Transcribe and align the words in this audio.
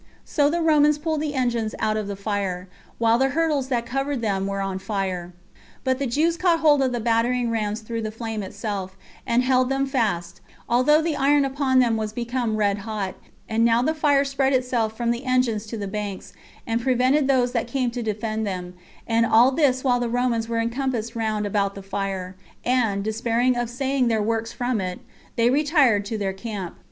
So 0.25 0.49
the 0.49 0.63
Romans 0.63 0.97
pulled 0.97 1.21
the 1.21 1.35
engines 1.35 1.75
out 1.77 1.95
of 1.95 2.07
the 2.07 2.15
fire, 2.15 2.67
while 2.97 3.19
the 3.19 3.29
hurdles 3.37 3.67
that 3.67 3.85
covered 3.85 4.21
them 4.23 4.47
were 4.47 4.59
on 4.59 4.79
fire; 4.79 5.31
but 5.83 5.99
the 5.99 6.07
Jews 6.07 6.37
caught 6.37 6.61
hold 6.61 6.81
of 6.81 6.91
the 6.91 6.99
battering 6.99 7.51
rams 7.51 7.81
through 7.81 8.01
the 8.01 8.09
flame 8.09 8.41
itself, 8.41 8.97
and 9.27 9.43
held 9.43 9.69
them 9.69 9.85
fast, 9.85 10.41
although 10.67 11.03
the 11.03 11.15
iron 11.15 11.45
upon 11.45 11.77
them 11.77 11.97
was 11.97 12.13
become 12.13 12.55
red 12.57 12.79
hot; 12.79 13.13
and 13.47 13.63
now 13.63 13.83
the 13.83 13.93
fire 13.93 14.25
spread 14.25 14.53
itself 14.53 14.97
from 14.97 15.11
the 15.11 15.23
engines 15.23 15.67
to 15.67 15.77
the 15.77 15.87
banks, 15.87 16.33
and 16.65 16.81
prevented 16.81 17.27
those 17.27 17.51
that 17.51 17.67
came 17.67 17.91
to 17.91 18.01
defend 18.01 18.43
them; 18.47 18.73
and 19.05 19.23
all 19.27 19.51
this 19.51 19.83
while 19.83 19.99
the 19.99 20.09
Romans 20.09 20.49
were 20.49 20.57
encompassed 20.57 21.15
round 21.15 21.45
about 21.45 21.75
with 21.75 21.83
the 21.83 21.87
flame; 21.91 22.33
and, 22.65 23.03
despairing 23.03 23.55
of 23.55 23.69
saving 23.69 24.07
their 24.07 24.19
works 24.23 24.51
from 24.51 24.81
it, 24.81 24.99
they 25.35 25.51
retired 25.51 26.03
to 26.05 26.17
their 26.17 26.33
camp. 26.33 26.79